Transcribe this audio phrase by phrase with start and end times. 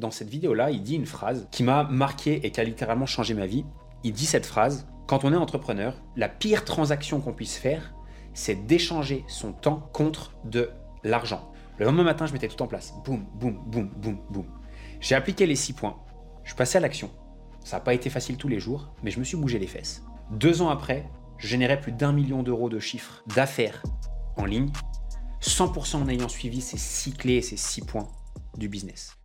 [0.00, 3.34] dans cette vidéo-là, il dit une phrase qui m'a marqué et qui a littéralement changé
[3.34, 3.64] ma vie.
[4.02, 7.94] Il dit cette phrase Quand on est entrepreneur, la pire transaction qu'on puisse faire,
[8.34, 10.70] c'est d'échanger son temps contre de
[11.04, 11.52] l'argent.
[11.78, 12.94] Le lendemain matin, je mettais tout en place.
[13.04, 14.46] Boum, boum, boum, boum, boum.
[15.00, 15.96] J'ai appliqué les six points.
[16.44, 17.10] Je passé à l'action.
[17.64, 20.02] Ça n'a pas été facile tous les jours, mais je me suis bougé les fesses.
[20.30, 21.08] Deux ans après,
[21.38, 23.82] je générais plus d'un million d'euros de chiffres d'affaires
[24.36, 24.70] en ligne,
[25.42, 28.08] 100% en ayant suivi ces six clés et ces six points
[28.56, 29.19] du business.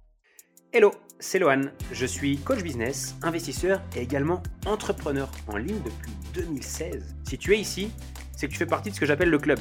[0.77, 1.61] Hello, c'est Lohan.
[1.93, 7.15] Je suis coach business, investisseur et également entrepreneur en ligne depuis 2016.
[7.23, 7.91] Si tu es ici,
[8.35, 9.57] c'est que tu fais partie de ce que j'appelle le club.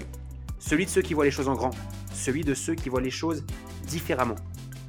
[0.59, 1.71] Celui de ceux qui voient les choses en grand,
[2.13, 3.45] celui de ceux qui voient les choses
[3.87, 4.35] différemment,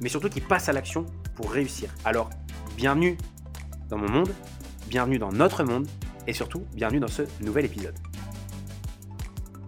[0.00, 1.94] mais surtout qui passent à l'action pour réussir.
[2.04, 2.28] Alors,
[2.76, 3.16] bienvenue
[3.88, 4.34] dans mon monde,
[4.88, 5.86] bienvenue dans notre monde
[6.26, 7.94] et surtout, bienvenue dans ce nouvel épisode.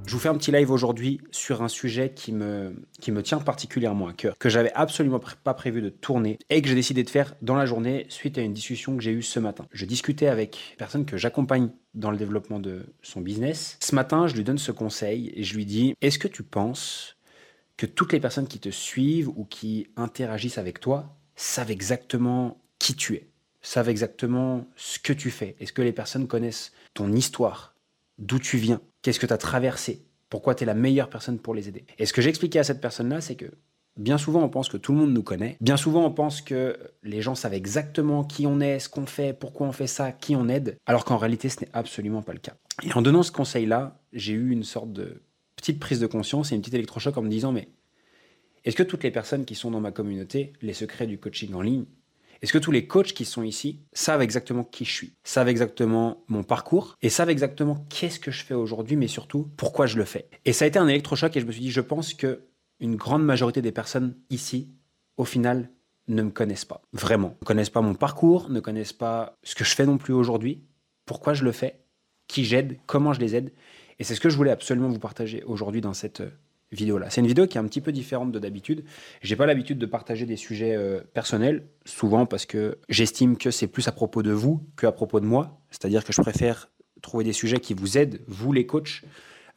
[0.09, 3.37] Je vous fais un petit live aujourd'hui sur un sujet qui me, qui me tient
[3.41, 7.11] particulièrement à cœur, que j'avais absolument pas prévu de tourner et que j'ai décidé de
[7.11, 9.67] faire dans la journée suite à une discussion que j'ai eue ce matin.
[9.71, 13.77] Je discutais avec une personne que j'accompagne dans le développement de son business.
[13.81, 17.19] Ce matin, je lui donne ce conseil et je lui dis Est-ce que tu penses
[17.77, 22.95] que toutes les personnes qui te suivent ou qui interagissent avec toi savent exactement qui
[22.95, 23.29] tu es,
[23.61, 25.55] savent exactement ce que tu fais?
[25.61, 27.75] Est-ce que les personnes connaissent ton histoire,
[28.17, 31.55] d'où tu viens, qu'est-ce que tu as traversé, pourquoi tu es la meilleure personne pour
[31.55, 31.85] les aider.
[31.99, 33.51] Et ce que j'ai expliqué à cette personne-là, c'est que
[33.97, 36.77] bien souvent on pense que tout le monde nous connaît, bien souvent on pense que
[37.03, 40.37] les gens savent exactement qui on est, ce qu'on fait, pourquoi on fait ça, qui
[40.37, 42.55] on aide, alors qu'en réalité ce n'est absolument pas le cas.
[42.85, 45.23] Et en donnant ce conseil-là, j'ai eu une sorte de
[45.57, 47.69] petite prise de conscience et une petite électrochoc en me disant mais
[48.65, 51.63] est-ce que toutes les personnes qui sont dans ma communauté, les secrets du coaching en
[51.63, 51.87] ligne,
[52.43, 56.23] est-ce que tous les coachs qui sont ici savent exactement qui je suis, savent exactement
[56.29, 60.05] mon parcours et savent exactement qu'est-ce que je fais aujourd'hui, mais surtout pourquoi je le
[60.05, 60.29] fais?
[60.45, 62.45] Et ça a été un électrochoc et je me suis dit, je pense que
[62.81, 64.71] une grande majorité des personnes ici,
[65.17, 65.71] au final,
[66.07, 66.83] ne me connaissent pas.
[66.93, 67.37] Vraiment.
[67.41, 70.63] Ne connaissent pas mon parcours, ne connaissent pas ce que je fais non plus aujourd'hui,
[71.07, 71.81] pourquoi je le fais,
[72.29, 73.53] qui j'aide, comment je les aide.
[73.99, 76.23] Et c'est ce que je voulais absolument vous partager aujourd'hui dans cette
[76.71, 78.85] C'est une vidéo qui est un petit peu différente de d'habitude.
[79.23, 83.69] J'ai pas l'habitude de partager des sujets euh, personnels, souvent parce que j'estime que c'est
[83.69, 85.61] plus à propos de vous qu'à propos de moi.
[85.71, 86.69] C'est-à-dire que je préfère
[87.01, 89.03] trouver des sujets qui vous aident, vous les coachs,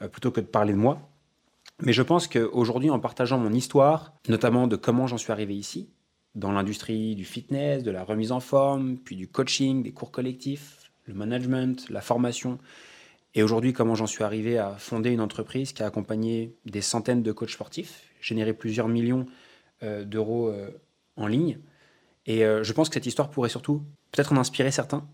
[0.02, 1.10] euh, plutôt que de parler de moi.
[1.82, 5.90] Mais je pense qu'aujourd'hui, en partageant mon histoire, notamment de comment j'en suis arrivé ici,
[6.36, 10.92] dans l'industrie du fitness, de la remise en forme, puis du coaching, des cours collectifs,
[11.06, 12.60] le management, la formation,
[13.34, 17.24] et aujourd'hui, comment j'en suis arrivé à fonder une entreprise qui a accompagné des centaines
[17.24, 19.26] de coachs sportifs, généré plusieurs millions
[19.84, 20.70] euh, d'euros euh,
[21.16, 21.60] en ligne.
[22.26, 25.08] Et euh, je pense que cette histoire pourrait surtout peut-être en inspirer certains,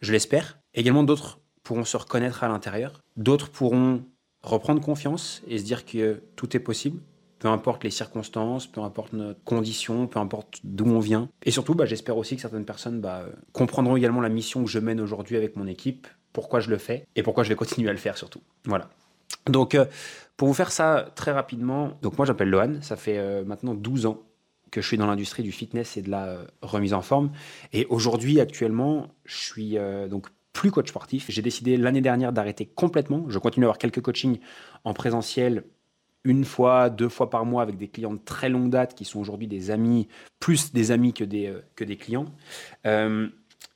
[0.00, 0.58] je l'espère.
[0.74, 3.00] Également, d'autres pourront se reconnaître à l'intérieur.
[3.16, 4.02] D'autres pourront
[4.42, 7.00] reprendre confiance et se dire que tout est possible,
[7.38, 11.28] peu importe les circonstances, peu importe nos conditions, peu importe d'où on vient.
[11.44, 14.78] Et surtout, bah, j'espère aussi que certaines personnes bah, comprendront également la mission que je
[14.78, 17.92] mène aujourd'hui avec mon équipe, pourquoi je le fais et pourquoi je vais continuer à
[17.92, 18.40] le faire surtout.
[18.64, 18.88] Voilà.
[19.46, 19.86] Donc, euh,
[20.36, 24.06] pour vous faire ça très rapidement, donc moi j'appelle Lohan, ça fait euh, maintenant 12
[24.06, 24.22] ans
[24.70, 27.30] que je suis dans l'industrie du fitness et de la euh, remise en forme.
[27.72, 29.76] Et aujourd'hui, actuellement, je suis
[30.08, 31.26] donc plus coach sportif.
[31.28, 33.24] J'ai décidé l'année dernière d'arrêter complètement.
[33.28, 34.38] Je continue à avoir quelques coachings
[34.84, 35.64] en présentiel
[36.22, 39.20] une fois, deux fois par mois avec des clients de très longue date qui sont
[39.20, 40.06] aujourd'hui des amis,
[40.38, 42.26] plus des amis que des, que des clients.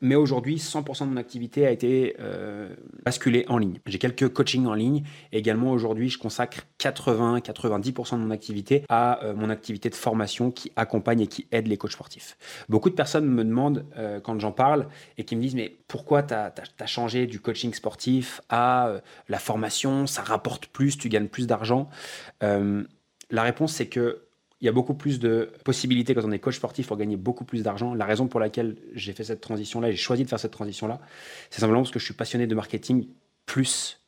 [0.01, 2.75] Mais aujourd'hui, 100% de mon activité a été euh,
[3.05, 3.79] basculée en ligne.
[3.87, 5.05] J'ai quelques coachings en ligne.
[5.33, 10.73] Également, aujourd'hui, je consacre 80-90% de mon activité à euh, mon activité de formation qui
[10.77, 12.37] accompagne et qui aide les coachs sportifs.
[12.69, 16.23] Beaucoup de personnes me demandent, euh, quand j'en parle, et qui me disent, mais pourquoi
[16.23, 16.53] tu as,
[16.87, 20.07] changé du coaching sportif à la formation?
[20.07, 21.89] Ça rapporte plus, tu gagnes plus d'argent.
[22.41, 24.24] la réponse, c'est que
[24.65, 27.45] il y a beaucoup plus de possibilités quand on est coach sportif pour gagner beaucoup
[27.45, 27.93] plus d'argent.
[27.93, 31.01] La raison pour laquelle j'ai fait cette transition-là, j'ai choisi de faire cette transition-là,
[31.51, 33.07] c'est simplement parce que je suis passionné de marketing
[33.45, 34.01] plus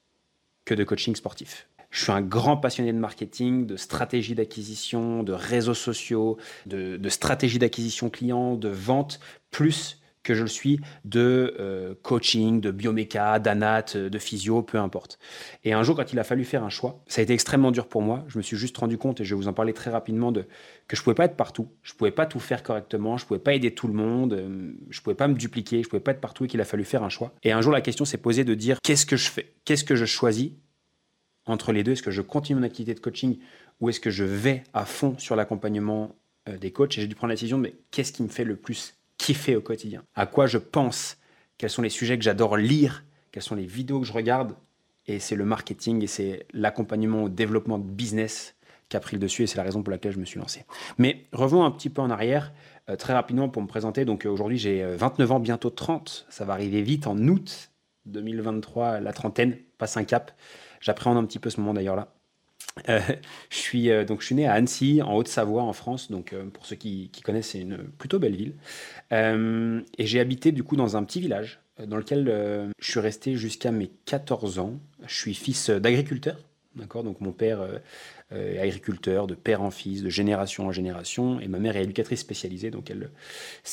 [0.65, 1.69] que de coaching sportif.
[1.91, 7.59] Je suis un grand passionné de marketing, de stratégie d'acquisition, de réseaux sociaux, de, stratégie
[7.59, 9.21] d'acquisition client, de vente,
[9.51, 14.77] plus que je le suis de euh, coaching, de bioméca, d'anat, euh, de physio, peu
[14.78, 15.21] importe.
[15.63, 17.87] Et un jour, quand il a fallu faire un choix, ça a été extrêmement dur
[17.87, 18.25] pour moi.
[18.27, 20.47] Je me suis juste rendu compte, et je vais vous en parler très rapidement, de,
[20.89, 21.69] que je pouvais pas être partout.
[21.83, 23.17] Je pouvais pas tout faire correctement.
[23.17, 24.33] Je pouvais pas aider tout le monde.
[24.33, 25.84] Euh, je pouvais pas me dupliquer.
[25.84, 27.33] Je pouvais pas être partout et qu'il a fallu faire un choix.
[27.45, 29.55] Et un jour, la question s'est posée de dire qu'est-ce que je fais?
[29.65, 30.51] Qu'est-ce que je choisis
[31.47, 31.93] entre les deux?
[31.93, 33.39] Est-ce que je continue mon activité de coaching
[33.79, 36.17] ou est-ce que je vais à fond sur l'accompagnement
[36.61, 36.99] des coachs?
[36.99, 38.97] Et j'ai dû prendre la décision mais qu'est-ce qui me fait le plus
[39.27, 41.17] kiffer au quotidien, à quoi je pense,
[41.59, 44.55] quels sont les sujets que j'adore lire, quelles sont les vidéos que je regarde.
[45.07, 48.55] Et c'est le marketing et c'est l'accompagnement au développement de business
[48.89, 50.65] qui a pris le dessus et c'est la raison pour laquelle je me suis lancé.
[50.99, 52.53] Mais revenons un petit peu en arrière.
[52.99, 56.27] très rapidement pour me présenter, donc aujourd'hui j'ai 29 ans, bientôt 30.
[56.29, 57.72] Ça va arriver vite en août
[58.05, 60.31] 2023, la trentaine, passe un cap.
[60.81, 62.16] J'appréhende un petit peu ce moment d'ailleurs là.
[62.89, 63.01] Euh,
[63.51, 66.11] je, suis, euh, donc, je suis né à Annecy, en Haute-Savoie, en France.
[66.11, 68.55] Donc, euh, pour ceux qui, connaissent, c'est une plutôt belle ville.
[69.11, 73.71] et j'ai habité du coup dans un petit village dans lequel je suis resté jusqu'à
[73.71, 74.78] mes 14 ans.
[75.07, 76.39] Je suis fils d'agriculteur.
[76.75, 77.05] D'accord?
[77.05, 77.61] Donc, mon père
[78.31, 81.41] est agriculteur, de père en fils, de génération en génération.
[81.41, 82.71] Et ma mère est éducatrice spécialisée.
[82.71, 83.11] Donc, elle,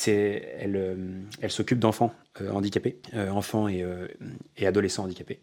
[0.08, 0.98] elle,
[1.42, 2.14] elle s'occupe d'enfants
[2.52, 2.98] handicapés,
[3.32, 3.86] enfants et,
[4.58, 5.40] et adolescents handicapés.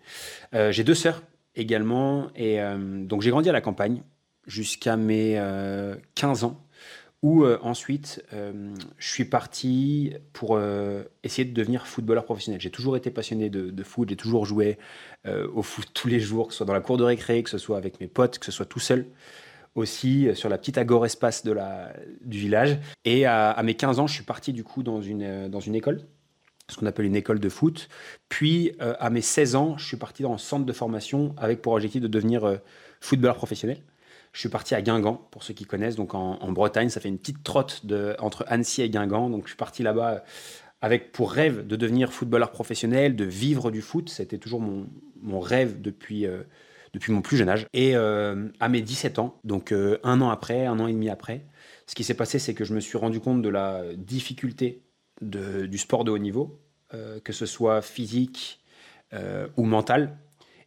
[0.52, 1.22] j'ai deux sœurs
[1.54, 2.28] également.
[2.34, 4.02] Et euh, donc j'ai grandi à la campagne
[4.46, 5.34] jusqu'à mes
[6.14, 6.60] 15 euh, ans,
[7.22, 10.60] où euh, ensuite je suis parti pour
[11.22, 12.60] essayer de devenir footballeur professionnel.
[12.60, 14.78] J'ai toujours été passionné de, foot, j'ai toujours joué
[15.26, 17.58] au foot tous les jours, que ce soit dans la cour de récré, que ce
[17.58, 19.06] soit avec mes potes, que ce soit tout seul
[19.76, 21.92] aussi sur la petite agore espace de la,
[22.22, 22.78] du village.
[23.04, 25.76] Et à, à, mes 15 ans, je suis parti du coup dans une, dans une
[25.76, 26.00] école
[26.70, 27.88] ce qu'on appelle une école de foot.
[28.28, 31.62] Puis, euh, à mes 16 ans, je suis parti dans un centre de formation avec
[31.62, 32.56] pour objectif de devenir euh,
[33.00, 33.82] footballeur professionnel.
[34.32, 36.88] Je suis parti à Guingamp, pour ceux qui connaissent, donc en, Bretagne.
[36.88, 37.82] Ça fait une petite trotte
[38.20, 39.28] entre Annecy et Guingamp.
[39.28, 40.18] Donc, je suis parti là-bas euh,
[40.80, 44.08] avec pour rêve de devenir footballeur professionnel, de vivre du foot.
[44.08, 44.86] C'était toujours mon,
[45.20, 46.26] mon, rêve depuis,
[46.94, 47.66] depuis mon plus jeune âge.
[47.74, 51.44] Et à mes 17 ans, donc un an après, un an et demi après,
[51.86, 54.80] ce qui s'est passé, c'est que je me suis rendu compte de la difficulté
[55.20, 56.60] du sport de haut niveau,
[56.94, 58.60] euh, que ce soit physique
[59.12, 60.16] euh, ou mental.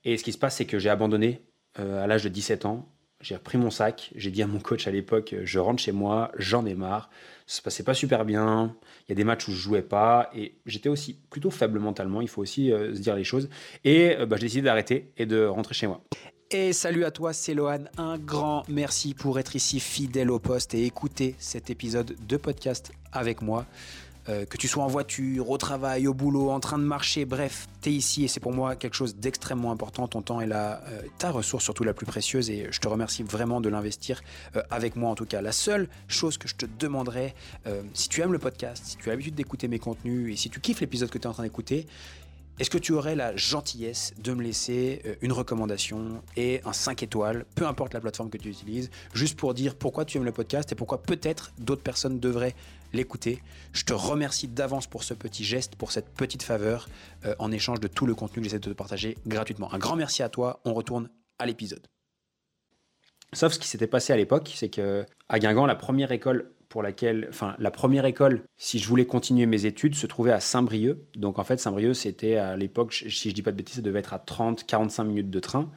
[0.03, 1.41] Et ce qui se passe, c'est que j'ai abandonné
[1.79, 2.89] euh, à l'âge de 17 ans.
[3.21, 6.31] J'ai repris mon sac, j'ai dit à mon coach à l'époque, je rentre chez moi,
[6.37, 7.09] j'en ai marre,
[7.47, 8.75] ça se passait pas super bien,
[9.07, 12.19] il y a des matchs où je jouais pas, et j'étais aussi plutôt faible mentalement,
[12.19, 13.47] il faut aussi se dire les choses.
[13.85, 16.03] Et bah, j'ai décidé d'arrêter et de rentrer chez moi.
[16.51, 17.85] Et salut à toi, c'est Lohan.
[17.97, 22.91] Un grand merci pour être ici fidèle au poste et écouter cet épisode de podcast
[23.11, 23.65] avec moi.
[24.29, 27.67] Euh, que tu sois en voiture, au travail, au boulot, en train de marcher, bref,
[27.81, 30.07] tu es ici et c'est pour moi quelque chose d'extrêmement important.
[30.07, 33.23] Ton temps est là, euh, ta ressource surtout la plus précieuse et je te remercie
[33.23, 34.21] vraiment de l'investir
[34.55, 35.41] euh, avec moi en tout cas.
[35.41, 37.35] La seule chose que je te demanderais,
[37.93, 40.59] si tu aimes le podcast, si tu as l'habitude d'écouter mes contenus et si tu
[40.59, 41.85] kiffes l'épisode que tu es en train d'écouter,
[42.59, 47.45] est-ce que tu aurais la gentillesse de me laisser une recommandation et un 5 étoiles,
[47.55, 50.71] peu importe la plateforme que tu utilises, juste pour dire pourquoi tu aimes le podcast
[50.71, 52.55] et pourquoi peut-être d'autres personnes devraient
[52.93, 53.41] l'écouter.
[53.73, 56.87] Je te remercie d'avance pour ce petit geste, pour cette petite faveur,
[57.25, 59.73] euh, en échange de tout le contenu que j'essaie de te partager gratuitement.
[59.73, 60.61] Un grand merci à toi.
[60.65, 61.09] On retourne
[61.39, 61.85] à l'épisode.
[63.33, 66.81] Sauf ce qui s'était passé à l'époque, c'est que à Guingamp, la première école pour
[66.81, 70.97] laquelle, enfin, la première école, si je voulais continuer mes études, se trouvait à Saint-Brieuc.
[71.15, 73.99] Donc en fait, Saint-Brieuc, c'était à l'époque, si je dis pas de bêtises, ça devait
[73.99, 75.69] être à 30-45 minutes de train.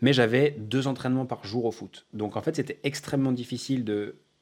[0.00, 2.06] Mais j'avais deux entraînements par jour au foot.
[2.12, 3.84] Donc en fait, c'était extrêmement difficile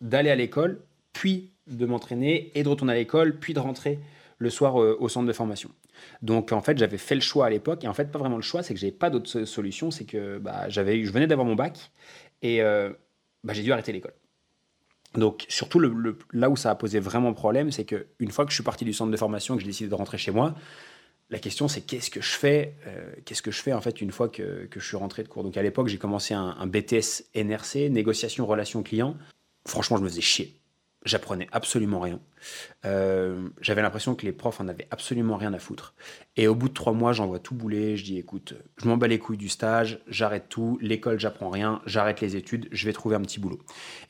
[0.03, 0.83] d'aller à l'école,
[1.15, 3.99] puis de m'entraîner et de retourner à l'école, puis de rentrer
[4.39, 5.71] le soir euh, au centre de formation.
[6.23, 8.43] Donc en fait, j'avais fait le choix à l'époque, et en fait, pas vraiment le
[8.43, 11.55] choix, c'est que j'avais pas d'autre solution, c'est que bah, j'avais, je venais d'avoir mon
[11.55, 11.91] bac,
[12.43, 12.93] et euh,
[13.43, 14.15] bah, j'ai dû arrêter l'école.
[15.15, 18.51] Donc surtout le, là où ça a posé vraiment problème, c'est que une fois que
[18.51, 20.57] je suis parti du centre de formation, que j'ai décidé de rentrer chez moi,
[21.31, 24.11] la question c'est qu'est-ce que je fais euh, Qu'est-ce que je fais en fait une
[24.11, 26.67] fois que, que je suis rentré de cours Donc à l'époque, j'ai commencé un, un
[26.67, 29.17] BTS NRC, négociation relation client.
[29.67, 30.61] Franchement, je me faisais chier
[31.05, 32.21] j'apprenais absolument rien.
[32.85, 35.95] Euh, j'avais l'impression que les profs en avaient absolument rien à foutre.
[36.37, 37.97] Et au bout de trois mois, j'envoie tout bouler.
[37.97, 41.81] Je dis, écoute, je m'en bats les couilles du stage, j'arrête tout, l'école, j'apprends rien,
[41.87, 43.61] j'arrête les études, je vais trouver un petit boulot.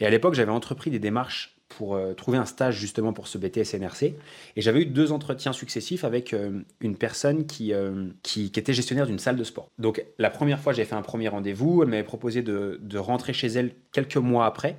[0.01, 3.37] Et à l'époque, j'avais entrepris des démarches pour euh, trouver un stage justement pour ce
[3.37, 4.15] BTS NRC.
[4.55, 7.73] Et j'avais eu deux entretiens successifs avec euh, une personne qui,
[8.23, 9.69] qui, était gestionnaire d'une salle de sport.
[9.79, 11.83] Donc la première fois, j'ai fait un premier rendez-vous.
[11.83, 14.79] Elle m'avait proposé de, de rentrer chez elle quelques mois après.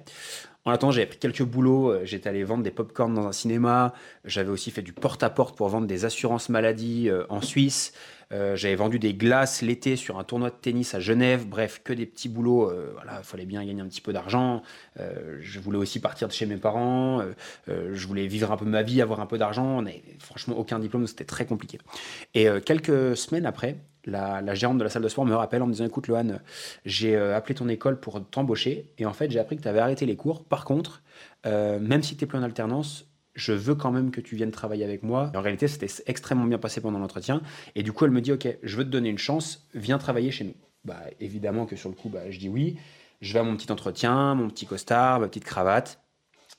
[0.65, 1.91] En attendant, j'avais pris quelques boulots.
[1.91, 3.93] Euh, j'étais allé vendre des pop-corn dans un cinéma.
[4.25, 7.93] J'avais aussi fait du porte-à-porte pour vendre des assurances maladie euh, en Suisse.
[8.31, 11.45] Euh, j'avais vendu des glaces l'été sur un tournoi de tennis à Genève.
[11.47, 12.71] Bref, que des petits boulots.
[12.93, 14.61] voilà, il fallait bien gagner un petit peu d'argent.
[14.97, 17.21] je voulais aussi partir de chez mes parents.
[17.67, 19.83] je voulais vivre un peu ma vie, avoir un peu d'argent.
[19.83, 19.85] On
[20.19, 21.77] franchement aucun diplôme, c'était très compliqué.
[22.33, 25.71] Et quelques semaines après, la, gérante de la salle de sport me rappelle en me
[25.71, 26.39] disant Écoute, Lohan,
[26.85, 29.79] j'ai euh, appelé ton école pour t'embaucher et en fait, j'ai appris que tu avais
[29.79, 30.43] arrêté les cours.
[30.43, 31.01] Par contre,
[31.45, 34.51] euh, même si tu n'es plus en alternance, je veux quand même que tu viennes
[34.51, 35.31] travailler avec moi.
[35.35, 37.41] en réalité, c'était extrêmement bien passé pendant l'entretien.
[37.75, 40.31] Et du coup, elle me dit Ok, je veux te donner une chance, viens travailler
[40.31, 40.55] chez nous.
[40.85, 42.77] Bah, évidemment que sur le coup, bah, je dis oui.
[43.21, 45.99] Je vais à mon petit entretien, mon petit costard, ma petite cravate.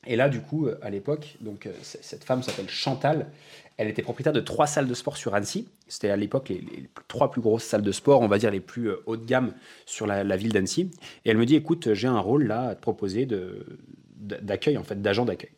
[0.07, 3.31] Et là, du coup, à l'époque, donc cette femme s'appelle Chantal.
[3.77, 5.69] Elle était propriétaire de trois salles de sport sur Annecy.
[5.89, 8.89] C'était à l'époque les, trois plus grosses salles de sport, on va dire les plus
[8.89, 9.53] euh, haut de gamme
[9.85, 10.91] sur la, ville d'Annecy.
[11.25, 13.29] Et elle me dit, écoute, j'ai un rôle là à te proposer
[14.17, 15.51] d'accueil, en fait, d'agent d'accueil.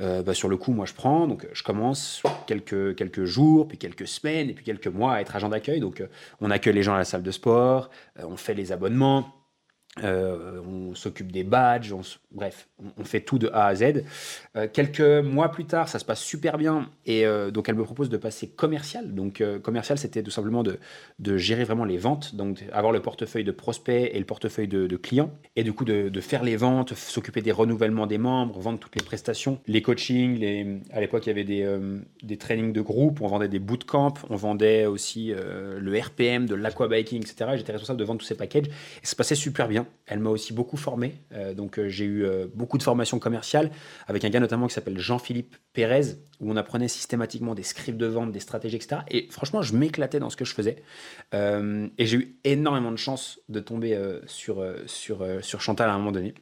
[0.00, 4.06] Bah, sur le coup, moi je prends, donc je commence quelques, quelques jours, puis quelques
[4.06, 5.80] semaines, et puis quelques mois à être agent d'accueil.
[5.80, 6.02] Donc
[6.40, 9.43] on accueille les gens à la salle de sport, on fait les abonnements,
[10.02, 11.94] euh, on s'occupe des badges,
[12.32, 14.02] bref, on, fait tout de A à Z.
[14.56, 17.84] Euh, quelques mois plus tard, ça se passe super bien et euh, donc elle me
[17.84, 19.14] propose de passer commercial.
[19.14, 20.78] Donc commercial, c'était tout simplement de,
[21.36, 25.30] gérer vraiment les ventes, donc avoir le portefeuille de prospects et le portefeuille de, clients
[25.54, 29.04] et du coup de, faire les ventes, s'occuper des renouvellements des membres, vendre toutes les
[29.04, 30.82] prestations, les coachings.
[30.92, 31.68] À l'époque, il y avait des,
[32.22, 37.20] des trainings de groupe, on vendait des bootcamps, on vendait aussi le RPM, de l'aquabiking,
[37.22, 37.52] etc.
[37.56, 39.83] J'étais responsable de vendre tous ces packages et ça se passait super bien.
[40.06, 41.14] Elle m'a aussi beaucoup formé.
[41.32, 43.70] Euh, donc, euh, j'ai eu euh, beaucoup de formations commerciales
[44.06, 48.06] avec un gars notamment qui s'appelle Jean-Philippe Pérez, où on apprenait systématiquement des scripts de
[48.06, 49.02] vente, des stratégies, etc.
[49.10, 50.82] Et franchement, je m'éclatais dans ce que je faisais.
[51.32, 54.64] et j'ai eu énormément de chance de tomber sur,
[55.58, 56.34] Chantal à un moment donné.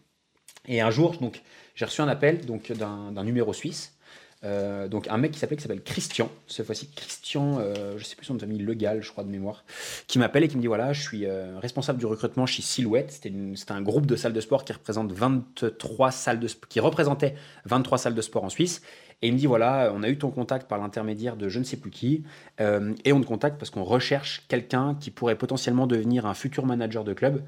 [0.67, 1.43] Et un jour, donc,
[1.75, 3.97] j'ai reçu un appel d'un numéro suisse
[4.45, 8.27] euh, donc un mec qui qui s'appelle Christian, cette fois-ci Christian, euh, je sais plus
[8.27, 9.65] son famille Legal, je crois de mémoire,
[10.09, 13.13] qui m'appelle et qui me dit voilà, je suis euh, responsable du recrutement chez Silhouette.
[13.13, 13.33] C'était
[13.73, 17.35] un groupe de salles de sport qui représente 23 salles de qui représentait
[17.67, 18.83] 23 salles de sport en Suisse.
[19.25, 21.65] Et il me dit voilà, on a eu ton contact par l'intermédiaire de je ne
[21.65, 22.25] sais plus qui,
[22.59, 27.05] et on te contacte parce qu'on recherche quelqu'un qui pourrait potentiellement devenir un futur manager
[27.05, 27.45] de club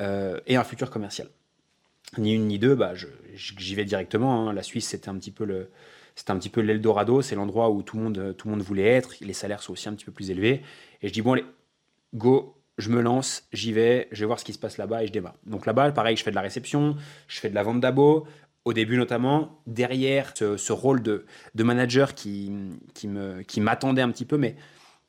[0.00, 1.28] et un futur commercial.
[2.16, 2.94] Ni une ni deux, bah,
[3.34, 4.48] j'y vais directement.
[4.48, 4.54] Hein.
[4.54, 5.68] La Suisse, c'était un petit peu le,
[6.18, 8.88] c'était un petit peu l'Eldorado, c'est l'endroit où tout le, monde, tout le monde voulait
[8.88, 10.62] être, les salaires sont aussi un petit peu plus élevés.
[11.00, 11.44] Et je dis, bon, allez,
[12.12, 15.06] go, je me lance, j'y vais, je vais voir ce qui se passe là-bas et
[15.06, 15.36] je démarre.
[15.46, 16.96] Donc là-bas, pareil, je fais de la réception,
[17.28, 18.26] je fais de la vente d'abo,
[18.64, 22.50] au début notamment, derrière ce, rôle de, de, manager qui,
[22.94, 24.56] qui, me, qui m'attendait un petit peu, mais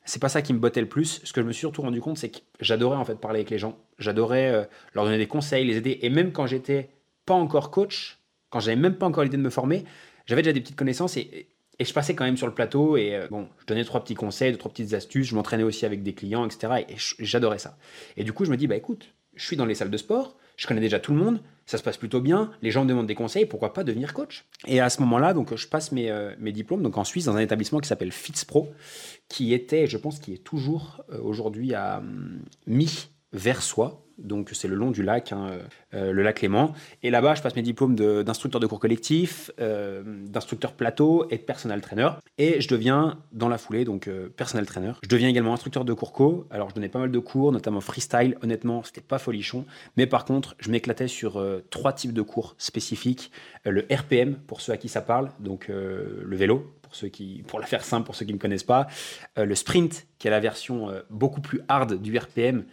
[0.06, 1.22] c'est pas ça qui me bottait le plus.
[1.24, 3.50] Ce que je me suis surtout rendu compte, c'est que j'adorais en fait parler avec
[3.50, 4.64] les gens, j'adorais euh,
[4.94, 6.92] leur donner des conseils, les aider, et même quand j'étais
[7.26, 8.20] pas encore coach,
[8.52, 9.86] quand j'avais même pas encore l'idée de me former,
[10.30, 11.48] j'avais déjà des petites connaissances et,
[11.80, 14.52] je passais quand même sur le plateau et euh, bon, je donnais trois petits conseils,
[14.52, 16.86] deux, trois petites astuces, je m'entraînais aussi avec des clients, etc.
[16.90, 17.78] Et, j'adorais ça.
[18.18, 20.36] Et du coup, je me dis, bah écoute, je suis dans les salles de sport,
[20.58, 23.08] je connais déjà tout le monde, ça se passe plutôt bien, les gens me demandent
[23.08, 24.46] des conseils, pourquoi pas devenir coach?
[24.68, 27.38] Et à ce moment-là, donc je passe mes, euh, mes, diplômes donc en Suisse dans
[27.38, 28.70] un établissement qui s'appelle FitzPro,
[29.30, 32.04] qui était, je pense, qui est toujours euh, aujourd'hui à
[33.34, 35.50] hum, mi-Versoix, donc c'est le long du lac, hein,
[35.94, 36.74] euh, le lac Léman.
[37.04, 41.44] Et là-bas, je passe mes diplômes d'instructeur de, cours collectif, euh, d'instructeur plateau et de
[41.44, 42.10] personnel trainer.
[42.38, 44.92] Et je deviens, dans la foulée, donc euh, personnel trainer.
[45.02, 46.48] Je deviens également instructeur de cours co.
[46.52, 48.38] Alors je donnais pas mal de cours, notamment freestyle.
[48.42, 49.66] Honnêtement, c'était pas folichon.
[49.98, 53.32] Mais par contre, je m'éclatais sur trois types de cours spécifiques.
[53.66, 57.60] le RPM, pour ceux à qui ça parle, donc le vélo, pour ceux qui, pour
[57.60, 58.88] la faire simple, pour ceux qui ne connaissent pas.
[59.38, 62.64] le sprint, qui est la version beaucoup plus hard du RPM, euh,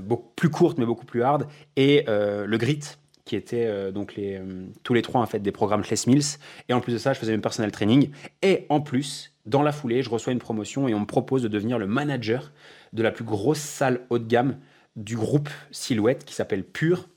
[0.00, 1.46] beaucoup plus courte mais beaucoup plus hard,
[1.76, 2.80] et euh, le Grit,
[3.24, 4.40] qui était euh, donc les,
[4.82, 6.38] tous les trois en fait des programmes Les Mills.
[6.68, 8.10] Et en plus de ça, je faisais même personnel training.
[8.42, 11.48] Et en plus, dans la foulée, je reçois une promotion et on me propose de
[11.48, 12.52] devenir le manager
[12.92, 14.58] de la plus grosse salle haut de gamme
[14.96, 17.08] du groupe Silhouette qui s'appelle Pure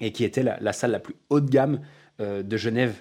[0.00, 1.80] et qui était la, salle la plus haut de gamme
[2.20, 2.94] de Genève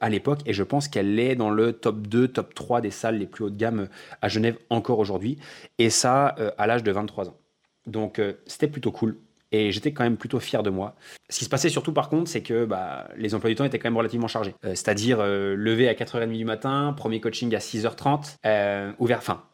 [0.00, 3.18] à l'époque et je pense qu'elle est dans le top 2, top 3 des salles
[3.18, 3.88] les plus haut de gamme
[4.22, 5.38] à Genève encore aujourd'hui
[5.78, 7.36] et ça à l'âge de 23 ans.
[7.88, 9.16] Donc euh, c'était plutôt cool.
[9.50, 10.94] Et j'étais quand même plutôt fier de moi.
[11.30, 13.78] Ce qui se passait surtout par contre, c'est que bah, les emplois du temps étaient
[13.78, 14.54] quand même relativement chargés.
[14.66, 18.92] Euh, c'est-à-dire euh, lever à 4h30 du matin, premier coaching à 6h30,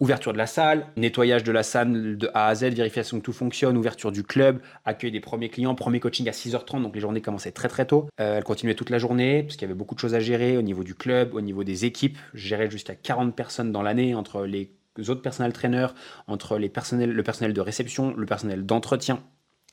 [0.01, 3.33] ouverture de la salle, nettoyage de la salle de A à Z, vérification que tout
[3.33, 7.21] fonctionne, ouverture du club, accueil des premiers clients, premier coaching à 6h30, donc les journées
[7.21, 8.09] commençaient très très tôt.
[8.17, 10.63] elles continuaient toute la journée, parce qu'il y avait beaucoup de choses à gérer au
[10.63, 12.19] niveau du club, au niveau des équipes.
[12.35, 14.73] Je gérais jusqu'à 40 personnes dans l'année entre les
[15.09, 15.95] autres personnels traîneurs,
[16.27, 19.23] entre les personnels, le personnel de réception, le personnel d'entretien,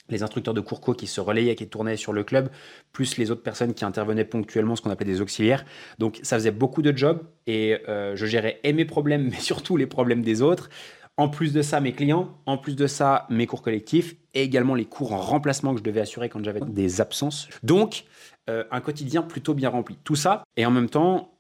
[0.10, 2.50] les instructeurs de cours co qui se relayaient, qui tournaient sur le club,
[2.92, 5.66] plus les autres personnes qui intervenaient ponctuellement, ce qu'on appelait des auxiliaires.
[6.00, 9.78] Donc ça faisait beaucoup de jobs et euh, je gérais et mes problèmes, mais surtout
[9.78, 10.70] les problèmes des autres.
[11.18, 14.76] En plus de ça, mes clients, en plus de ça, mes cours collectifs et également
[14.76, 17.50] les cours en remplacement que je devais assurer quand j'avais des absences.
[17.64, 18.06] Donc,
[18.50, 19.98] euh, un quotidien plutôt bien rempli.
[20.04, 21.31] Tout ça, et en même temps,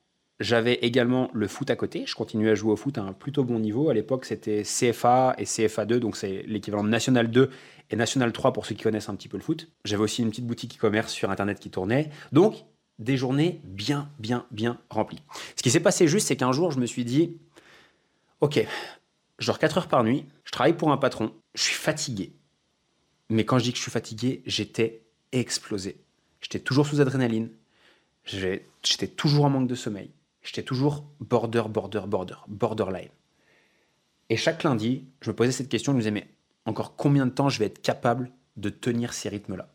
[0.41, 2.03] j'avais également le foot à côté.
[2.05, 3.89] Je continuais à jouer au foot à un plutôt bon niveau.
[3.89, 7.49] À l'époque, c'était CFA et CFA2, donc c'est l'équivalent de National 2
[7.91, 9.69] et National 3 pour ceux qui connaissent un petit peu le foot.
[9.85, 12.09] J'avais aussi une petite boutique e-commerce sur Internet qui tournait.
[12.31, 12.55] Donc,
[12.99, 15.21] des journées bien, bien, bien remplies.
[15.55, 17.37] Ce qui s'est passé juste, c'est qu'un jour, je me suis dit,
[18.41, 18.65] OK,
[19.37, 22.33] je dors 4 heures par nuit, je travaille pour un patron, je suis fatigué.
[23.29, 25.97] Mais quand je dis que je suis fatigué, j'étais explosé.
[26.41, 27.49] J'étais toujours sous adrénaline,
[28.25, 30.09] j'étais toujours en manque de sommeil
[30.43, 33.09] j'étais toujours border, border, border, borderline.
[34.29, 36.27] Et chaque lundi, je me posais cette question, je me disais, mais
[36.65, 39.69] encore combien de temps je vais être capable de tenir ces rythmes-là?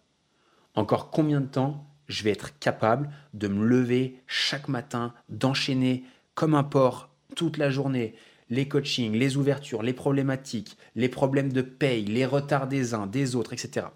[0.75, 6.05] Encore combien de temps je vais être capable de me lever chaque matin, d'enchaîner
[6.35, 8.15] comme un porc toute la journée
[8.49, 13.35] les coachings, les ouvertures, les problématiques, les problèmes de paye, les retards des uns, des
[13.35, 13.87] autres, etc.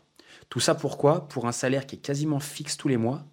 [0.49, 1.29] Tout ça pourquoi?
[1.29, 3.25] Pour un salaire qui est quasiment fixe tous les mois,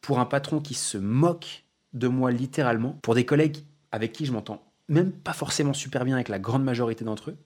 [0.00, 3.58] pour un patron qui se moque de moi littéralement, pour des collègues
[3.92, 7.36] avec qui je m'entends même pas forcément super bien avec la grande majorité d'entre eux,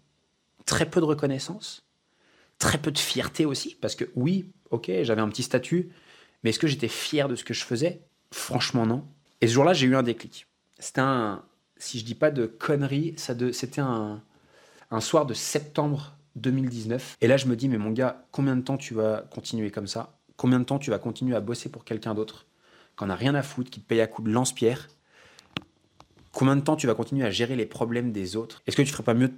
[0.65, 1.85] très peu de reconnaissance,
[2.59, 5.91] très peu de fierté aussi, parce que oui, ok, j'avais un petit statut,
[6.43, 8.01] mais est-ce que j'étais fier de ce que je faisais?
[8.33, 9.05] Franchement non.
[9.41, 10.47] Et ce jour-là, j'ai eu un déclic.
[10.79, 11.43] C'était un,
[11.77, 14.23] si je dis pas de conneries, ça de, c'était un,
[14.91, 17.17] un soir de septembre 2019.
[17.21, 19.87] Et là, je me dis, mais mon gars, combien de temps tu vas continuer comme
[19.87, 20.19] ça?
[20.37, 22.47] Combien de temps tu vas continuer à bosser pour quelqu'un d'autre?
[22.97, 24.89] Qu'on n'a rien à foutre, qui te paye à coup de lance-pierre
[26.35, 28.63] Combien de temps tu vas continuer à gérer les problèmes des autres?
[28.67, 29.35] Est-ce que tu ferais pas mieux de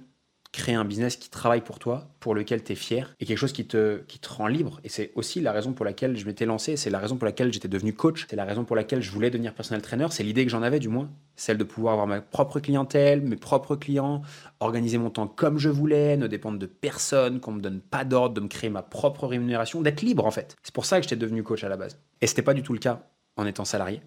[0.51, 3.53] créer un business qui travaille pour toi, pour lequel tu es fier, et quelque chose
[3.53, 4.79] qui te, qui te rend libre?
[4.83, 7.53] Et c'est aussi la raison pour laquelle je m'étais lancé, c'est la raison pour laquelle
[7.53, 10.43] j'étais devenu coach, c'est la raison pour laquelle je voulais devenir personnel trainer, c'est l'idée
[10.43, 14.23] que j'en avais du moins, celle de pouvoir avoir ma propre clientèle, mes propres clients,
[14.59, 18.33] organiser mon temps comme je voulais, ne dépendre de personne, qu'on me donne pas d'ordre,
[18.33, 20.55] de me créer ma propre rémunération, d'être libre en fait.
[20.63, 21.99] C'est pour ça que j'étais devenu coach à la base.
[22.21, 24.01] Et c'était pas du tout le cas en étant salarié.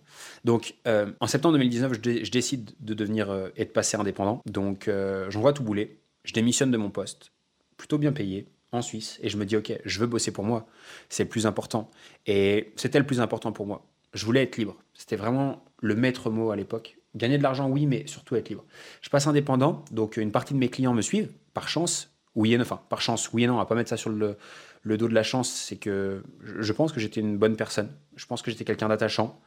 [0.45, 4.43] Donc, euh, en septembre 2019, je, décide de devenir euh, et de passer indépendant.
[4.47, 5.99] Donc, euh, j'envoie tout bouler.
[6.25, 7.33] Je démissionne de mon poste,
[7.77, 10.67] plutôt bien payé, en Suisse, et je me dis, OK, je veux bosser pour moi.
[11.09, 11.91] C'est le plus important.
[12.27, 13.87] Et c'était le plus important pour moi.
[14.13, 14.77] Je voulais être libre.
[14.95, 16.99] C'était vraiment le maître mot à l'époque.
[17.17, 18.65] Gagner de l'argent, oui, mais surtout être libre.
[19.01, 22.59] Je passe indépendant, donc une partie de mes clients me suivent, par chance, oui et
[22.59, 24.37] non, par chance, oui et non, on va pas mettre ça sur le,
[24.83, 27.91] le dos de la chance, c'est que je pense que j'étais une bonne personne.
[28.17, 29.41] Je pense que j'étais quelqu'un d'attachant.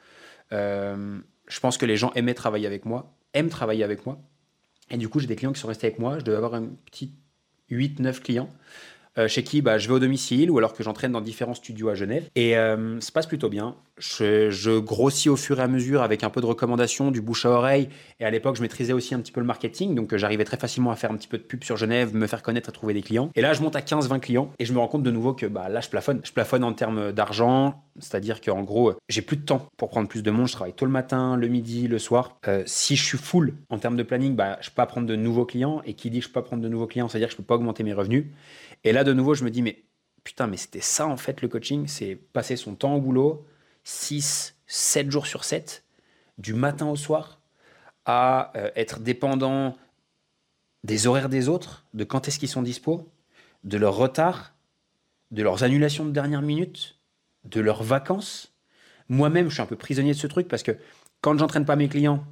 [0.51, 4.19] Euh, je pense que les gens aimaient travailler avec moi, aiment travailler avec moi.
[4.91, 6.19] Et du coup, j'ai des clients qui sont restés avec moi.
[6.19, 7.15] Je devais avoir un petit
[7.71, 8.49] 8-9 clients.
[9.19, 11.89] Euh, chez qui bah, je vais au domicile ou alors que j'entraîne dans différents studios
[11.89, 12.27] à Genève.
[12.35, 13.75] Et euh, ça se passe plutôt bien.
[13.99, 17.51] Je, grossis au fur et à mesure avec un peu de recommandations, du bouche à
[17.51, 17.89] oreille.
[18.19, 19.93] Et à l'époque, je maîtrisais aussi un petit peu le marketing.
[19.93, 22.25] Donc euh, j'arrivais très facilement à faire un petit peu de pub sur Genève, me
[22.25, 23.29] faire connaître et trouver des clients.
[23.35, 25.45] Et là, je monte à 15-20 clients et je me rends compte de nouveau que
[25.45, 26.21] bah, là, je plafonne.
[26.23, 27.83] Je plafonne en termes d'argent.
[27.99, 30.47] C'est-à-dire qu'en gros, j'ai plus de temps pour prendre plus de monde.
[30.47, 32.39] Je travaille tôt le matin, le midi, le soir.
[32.65, 35.45] si je suis full en termes de planning, bah, je peux pas prendre de nouveaux
[35.45, 35.83] clients.
[35.85, 37.43] Et qui dit que je peux pas prendre de nouveaux clients, c'est-à-dire que je peux
[37.43, 38.25] pas augmenter mes revenus.
[38.83, 39.83] Et là, de nouveau, je me dis, mais
[40.23, 43.45] putain, mais c'était ça en fait le coaching, c'est passer son temps au boulot,
[43.83, 45.83] 6, 7 jours sur 7,
[46.37, 47.39] du matin au soir,
[48.05, 49.77] à euh, être dépendant
[50.83, 53.09] des horaires des autres, de quand est-ce qu'ils sont dispo,
[53.63, 54.53] de leur retard,
[55.31, 56.97] de leurs annulations de dernière minute,
[57.45, 58.53] de leurs vacances.
[59.09, 60.77] Moi-même, je suis un peu prisonnier de ce truc parce que
[61.21, 62.25] quand j'entraîne pas mes clients,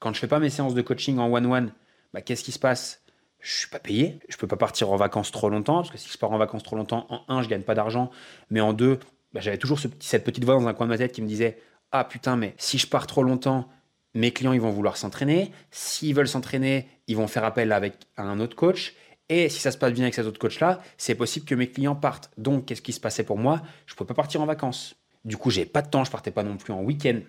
[0.00, 1.72] quand je fais pas mes séances de coaching en one-one,
[2.12, 2.99] bah, qu'est-ce qui se passe?
[3.40, 6.08] Je suis pas payé, je peux pas partir en vacances trop longtemps, parce que si
[6.10, 8.10] je pars en vacances trop longtemps, en un, je gagne pas d'argent,
[8.50, 8.98] mais en deux,
[9.32, 11.58] bah, j'avais toujours cette petite voix dans un coin de ma tête qui me disait
[11.92, 13.68] Ah putain, mais si je pars trop longtemps,
[14.14, 15.52] mes clients ils vont vouloir s'entraîner.
[15.70, 18.94] S'ils veulent s'entraîner, ils vont faire appel avec un autre coach.
[19.28, 21.94] Et si ça se passe bien avec cet autre coach-là, c'est possible que mes clients
[21.94, 22.32] partent.
[22.36, 23.62] Donc, qu'est-ce qui se passait pour moi?
[23.86, 24.96] Je ne pouvais pas partir en vacances.
[25.24, 27.20] Du coup, j'ai pas de temps, je partais pas non plus en week-end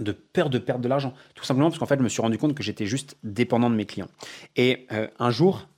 [0.00, 1.14] de peur de perdre de l'argent.
[1.34, 3.76] Tout simplement parce qu'en fait, je me suis rendu compte que j'étais juste dépendant de
[3.76, 4.08] mes clients.
[4.56, 5.68] Et euh, un jour,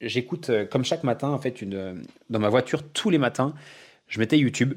[0.00, 1.94] j'écoute, euh, comme chaque matin, en fait, une, euh,
[2.28, 3.54] dans ma voiture, tous les matins,
[4.08, 4.74] je mettais YouTube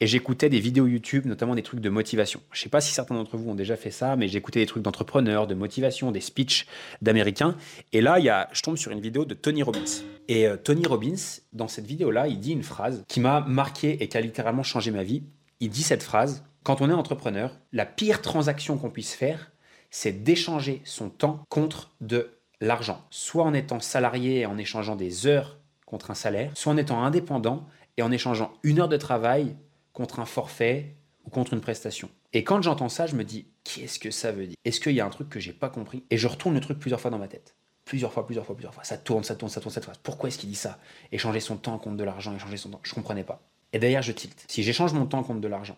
[0.00, 2.40] et j'écoutais des vidéos YouTube, notamment des trucs de motivation.
[2.50, 4.66] Je ne sais pas si certains d'entre vous ont déjà fait ça, mais j'écoutais des
[4.66, 6.66] trucs d'entrepreneurs, de motivation, des speeches
[7.00, 7.56] d'Américains.
[7.92, 9.84] Et là, y a, je tombe sur une vidéo de Tony Robbins.
[10.28, 14.18] Et Tony Robbins, dans cette vidéo-là, il dit une phrase qui m'a marqué et qui
[14.18, 15.22] a littéralement changé ma vie.
[15.64, 19.50] Il dit cette phrase quand on est entrepreneur, la pire transaction qu'on puisse faire,
[19.90, 23.02] c'est d'échanger son temps contre de l'argent.
[23.08, 27.02] Soit en étant salarié et en échangeant des heures contre un salaire, soit en étant
[27.02, 29.56] indépendant et en échangeant une heure de travail
[29.94, 32.10] contre un forfait ou contre une prestation.
[32.34, 34.56] Et quand j'entends ça, je me dis, qu'est-ce que ça veut dire?
[34.66, 36.04] Est-ce qu'il y a un truc que j'ai pas compris?
[36.10, 37.54] Et je retourne le truc plusieurs fois dans ma tête.
[37.86, 38.84] Plusieurs fois, plusieurs fois, plusieurs fois.
[38.84, 39.96] Ça tourne, ça tourne, ça tourne, ça tourne.
[40.02, 40.78] Pourquoi est-ce qu'il dit ça?
[41.10, 42.80] Échanger son temps contre de l'argent, échanger son temps.
[42.82, 43.40] Je comprenais pas.
[43.74, 44.44] Et d'ailleurs, je tilte.
[44.48, 45.76] Si j'échange mon temps contre de l'argent,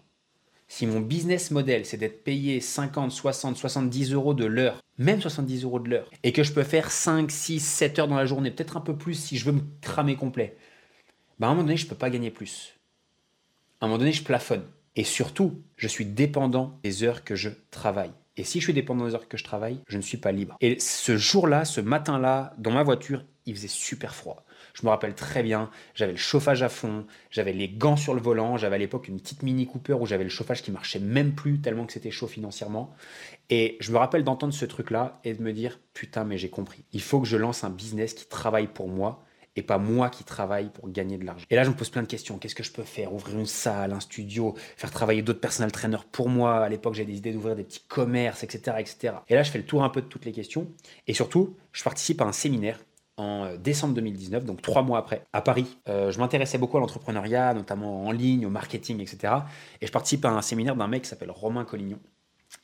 [0.69, 5.65] si mon business model, c'est d'être payé 50, 60, 70 euros de l'heure, même 70
[5.65, 8.51] euros de l'heure, et que je peux faire 5, 6, 7 heures dans la journée,
[8.51, 10.57] peut-être un peu plus si je veux me cramer complet,
[11.39, 12.75] bah à un moment donné, je ne peux pas gagner plus.
[13.81, 14.65] À un moment donné, je plafonne.
[14.97, 18.13] Et surtout, je suis dépendant des heures que je travaille.
[18.39, 20.57] Et si je suis dépendant des heures que je travaille, je ne suis pas libre.
[20.61, 24.46] Et ce jour-là, ce matin-là, dans ma voiture, il faisait super froid.
[24.77, 28.21] Je me rappelle très bien, j'avais le chauffage à fond, j'avais les gants sur le
[28.21, 31.35] volant, j'avais à l'époque une petite Mini Cooper où j'avais le chauffage qui marchait même
[31.35, 32.95] plus tellement que c'était chaud financièrement.
[33.49, 36.85] Et je me rappelle d'entendre ce truc-là et de me dire putain mais j'ai compris.
[36.93, 39.25] Il faut que je lance un business qui travaille pour moi
[39.57, 41.47] et pas moi qui travaille pour gagner de l'argent.
[41.49, 42.37] Et là, je me pose plein de questions.
[42.37, 43.15] Qu'est-ce que je peux faire?
[43.15, 46.59] Ouvrir une salle, un studio, faire travailler d'autres personal trainers pour moi.
[46.59, 49.15] À l'époque, j'avais des idées d'ouvrir des petits commerces, etc., etc.
[49.31, 50.69] Et là, je fais le tour un peu de toutes les questions.
[51.07, 52.79] Et surtout, je participe à un séminaire
[53.17, 55.79] en euh, décembre 2019, donc trois mois après, à Paris.
[55.89, 59.35] Euh, je m'intéressais beaucoup à l'entrepreneuriat, notamment en ligne, au marketing, etc.
[59.81, 61.99] Et je participe à un séminaire d'un mec qui s'appelle Romain Collignon.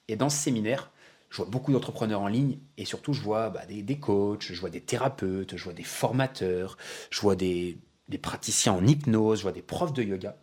[0.09, 0.91] Et dans ce séminaire,
[1.31, 4.69] je vois beaucoup d'entrepreneurs en ligne et surtout je vois bah, des, coachs, je vois
[4.69, 6.77] des thérapeutes, je vois des formateurs,
[7.11, 7.79] je vois des,
[8.21, 10.37] praticiens en hypnose, je vois des profs de yoga.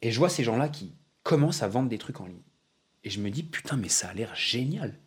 [0.00, 2.40] Et je vois ces gens-là qui commencent à vendre des trucs en ligne.
[3.04, 4.98] Et je me dis, putain, mais ça a l'air génial.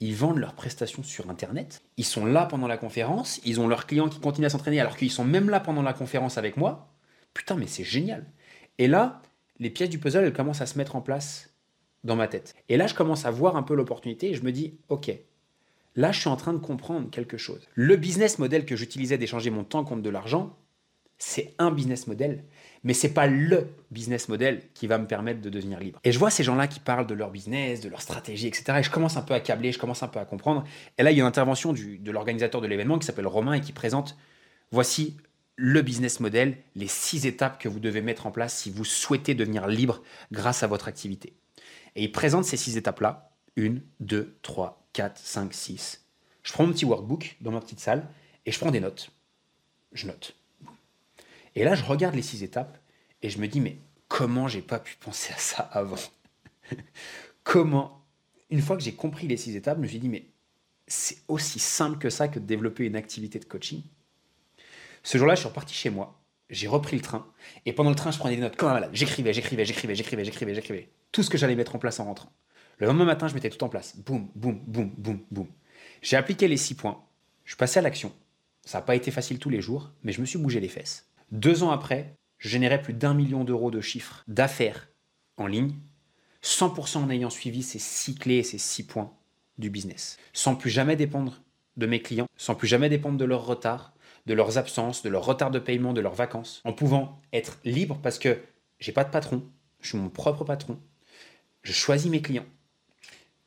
[0.00, 1.82] Ils vendent leurs prestations sur Internet.
[1.96, 3.40] Ils sont là pendant la conférence.
[3.44, 5.94] Ils ont leurs clients qui continuent à s'entraîner alors qu'ils sont même là pendant la
[5.94, 6.92] conférence avec moi.
[7.32, 8.26] Putain, mais c'est génial.
[8.78, 9.22] Et là,
[9.58, 11.50] les pièces du puzzle, elles commencent à se mettre en place
[12.04, 12.54] dans ma tête.
[12.68, 15.10] Et là, je commence à voir un peu l'opportunité et je me dis, OK,
[15.94, 17.66] là, je suis en train de comprendre quelque chose.
[17.74, 20.56] Le business model que j'utilisais d'échanger mon temps contre de l'argent,
[21.18, 22.44] c'est un business model,
[22.86, 25.98] mais c'est pas le business model qui va me permettre de devenir libre.
[26.04, 28.78] Et je vois ces gens-là qui parlent de leur business, de leur stratégie, etc.
[28.78, 30.62] Et je commence un peu à câbler, je commence un peu à comprendre.
[30.96, 33.60] Et là, il y a une intervention de l'organisateur de l'événement qui s'appelle Romain et
[33.60, 34.16] qui présente
[34.70, 35.16] voici
[35.56, 39.34] le business model, les six étapes que vous devez mettre en place si vous souhaitez
[39.34, 41.32] devenir libre grâce à votre activité.
[41.96, 43.32] Et il présente ces six étapes-là.
[43.56, 46.04] Une, deux, trois, quatre, cinq, six.
[46.44, 48.06] Je prends mon petit workbook dans ma petite salle
[48.44, 49.10] et je prends des notes.
[49.90, 50.36] Je note.
[51.56, 52.78] Et là, je regarde les six étapes
[53.22, 55.96] et je me dis, mais comment j'ai pas pu penser à ça avant
[57.44, 58.04] Comment
[58.50, 60.26] Une fois que j'ai compris les six étapes, je me suis dit, mais
[60.86, 63.82] c'est aussi simple que ça que de développer une activité de coaching.
[65.02, 67.26] Ce jour-là, je suis reparti chez moi, j'ai repris le train,
[67.64, 68.90] et pendant le train, je prenais des notes comme un malade.
[68.92, 72.30] J'écrivais, j'écrivais, j'écrivais, j'écrivais, j'écrivais, j'écrivais tout ce que j'allais mettre en place en rentrant.
[72.78, 73.96] Le lendemain matin, je mettais tout en place.
[73.96, 75.48] Boum, boum, boum, boum, boum.
[76.02, 77.02] J'ai appliqué les six points.
[77.44, 78.12] Je passais à l'action.
[78.64, 81.06] Ça n'a pas été facile tous les jours, mais je me suis bougé les fesses.
[81.32, 84.88] Deux ans après, je générais plus d'un million d'euros de chiffres d'affaires
[85.36, 85.74] en ligne,
[86.42, 89.12] 100% en ayant suivi ces six clés et ces six points
[89.58, 90.18] du business.
[90.32, 91.42] Sans plus jamais dépendre
[91.76, 93.92] de mes clients, sans plus jamais dépendre de leur retard,
[94.26, 97.98] de leurs absences, de leur retard de paiement, de leurs vacances, en pouvant être libre
[98.02, 98.38] parce que
[98.78, 99.44] j'ai pas de patron,
[99.80, 100.78] je suis mon propre patron,
[101.62, 102.46] je choisis mes clients.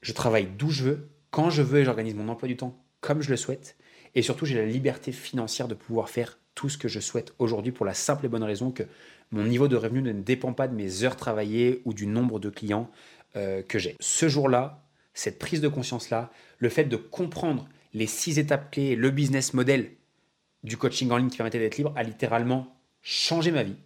[0.02, 3.22] Je travaille d'où je veux, quand je veux et j'organise mon emploi du temps comme
[3.22, 3.78] je le souhaite.
[4.16, 7.72] Et surtout, j'ai la liberté financière de pouvoir faire tout ce que je souhaite aujourd'hui
[7.72, 8.84] pour la simple et bonne raison que
[9.32, 12.50] mon niveau de revenu ne dépend pas de mes heures travaillées ou du nombre de
[12.50, 12.92] clients
[13.38, 13.96] euh, que j'ai.
[14.02, 19.10] Ce jour-là, cette prise de conscience-là, le fait de comprendre les six étapes clés, le
[19.10, 19.92] business model
[20.66, 23.78] du coaching en ligne qui permettait d'être libre, a littéralement changé ma vie.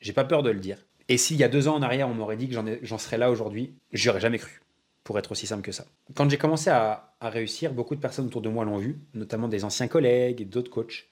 [0.00, 0.78] J'ai pas peur de le dire.
[1.06, 3.30] Et s'il y a deux ans en arrière, on m'aurait dit que j'en serais là
[3.30, 4.60] aujourd'hui, j'y aurais jamais cru,
[5.04, 5.84] pour être aussi simple que ça.
[6.16, 9.62] Quand j'ai commencé à, réussir, beaucoup de personnes autour de moi l'ont vu, notamment des
[9.62, 11.06] anciens collègues et d'autres coachs.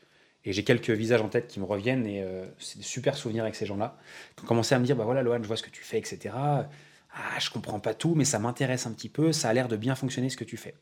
[0.47, 3.43] Et j'ai quelques visages en tête qui me reviennent et euh, c'est des super souvenirs
[3.43, 3.99] avec ces gens-là.
[4.37, 5.99] Qui ont commencé à me dire, bah voilà, Lohan, je vois ce que tu fais,
[5.99, 6.35] etc.
[6.37, 9.77] Ah, je comprends pas tout, mais ça m'intéresse un petit peu, ça a l'air de
[9.77, 10.75] bien fonctionner ce que tu fais.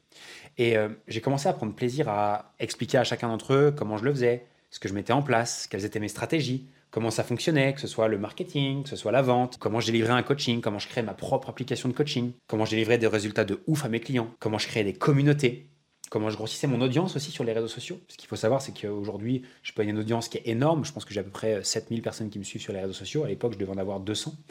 [0.58, 4.04] Et euh, j'ai commencé à prendre plaisir à expliquer à chacun d'entre eux comment je
[4.04, 7.72] le faisais, ce que je mettais en place, quelles étaient mes stratégies, comment ça fonctionnait,
[7.72, 10.60] que ce soit le marketing, que ce soit la vente, comment je délivrais un coaching,
[10.60, 13.84] comment je créais ma propre application de coaching, comment je délivrais des résultats de ouf
[13.84, 15.68] à mes clients, comment je créais des communautés,
[16.14, 17.98] comment je grossissais mon audience aussi sur les réseaux sociaux.
[18.06, 20.84] Ce qu'il faut savoir, c'est qu'aujourd'hui, je peux une audience qui est énorme.
[20.84, 22.92] Je pense que j'ai à peu près 7000 personnes qui me suivent sur les réseaux
[22.92, 23.24] sociaux.
[23.24, 24.32] À l'époque, je devais en avoir 200.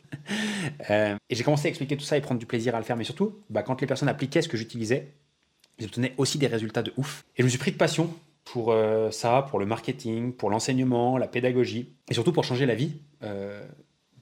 [0.89, 2.95] Euh, et j'ai commencé à expliquer tout ça et prendre du plaisir à le faire.
[2.95, 5.11] Mais surtout, bah, quand les personnes appliquaient ce que j'utilisais,
[5.77, 7.25] ils obtenaient aussi des résultats de ouf.
[7.35, 8.09] Et je me suis pris de passion
[8.45, 12.75] pour euh, ça, pour le marketing, pour l'enseignement, la pédagogie, et surtout pour changer la
[12.75, 13.65] vie euh,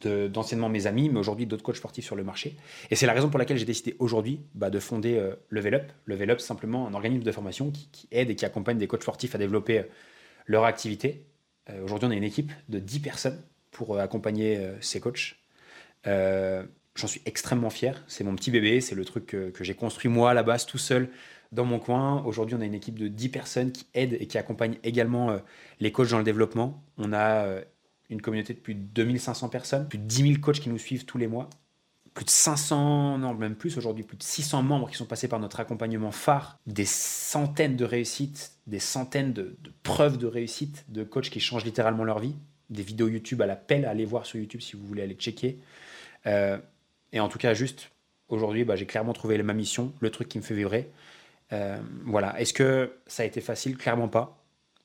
[0.08, 2.56] d'anciennement mes amis, mais aujourd'hui d'autres coachs sportifs sur le marché.
[2.90, 5.92] Et c'est la raison pour laquelle j'ai décidé aujourd'hui bah, de fonder euh, Level Up.
[6.06, 9.36] Level Up, simplement un organisme de formation qui, aide et qui accompagne des coachs sportifs
[9.36, 9.84] à développer euh,
[10.48, 11.26] leur activité.
[11.84, 15.38] aujourd'hui, on a une équipe de 10 personnes pour accompagner ces coachs.
[16.96, 18.04] J'en suis extrêmement fier.
[18.08, 20.78] C'est mon petit bébé, c'est le truc que, j'ai construit moi à la base tout
[20.78, 21.10] seul
[21.52, 22.22] dans mon coin.
[22.26, 25.38] Aujourd'hui, on a une équipe de 10 personnes qui aident et qui accompagnent également euh,
[25.80, 26.84] les coachs dans le développement.
[26.98, 27.62] On a euh,
[28.12, 31.06] une communauté de plus de 2500 personnes, plus de 10 000 coachs qui nous suivent
[31.06, 31.50] tous les mois,
[32.14, 35.40] plus de 500, non, même plus aujourd'hui, plus de 600 membres qui sont passés par
[35.40, 41.30] notre accompagnement phare, des centaines de réussites, des centaines de, preuves de réussite de coachs
[41.30, 42.36] qui changent littéralement leur vie,
[42.70, 45.60] des vidéos YouTube à l'appel, allez voir sur YouTube si vous voulez aller checker.
[46.26, 46.58] Euh,
[47.14, 47.92] et en tout cas, juste
[48.28, 50.90] aujourd'hui, bah, j'ai clairement trouvé ma mission, le truc qui me fait vibrer.
[51.54, 52.40] Euh, voilà.
[52.40, 53.78] Est-ce que ça a été facile?
[53.78, 54.41] Clairement pas.